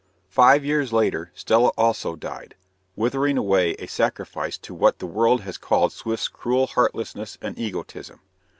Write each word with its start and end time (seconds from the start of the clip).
Five 0.31 0.65
years 0.65 0.91
later, 0.91 1.31
Stella 1.35 1.69
also 1.77 2.15
died, 2.15 2.55
withering 2.95 3.37
away 3.37 3.73
a 3.73 3.85
sacrifice 3.85 4.57
to 4.57 4.73
what 4.73 4.97
the 4.97 5.05
world 5.05 5.41
has 5.41 5.59
called 5.59 5.93
Swift's 5.93 6.27
cruel 6.27 6.65
heartlessness 6.65 7.37
and 7.39 7.55
egotism. 7.59 8.19